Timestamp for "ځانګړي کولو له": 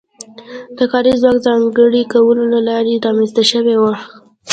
1.45-2.59